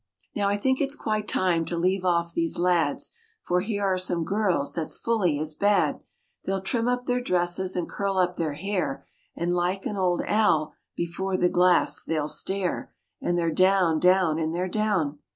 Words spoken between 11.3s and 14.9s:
the glass they'll stare, And they're down, down, and they're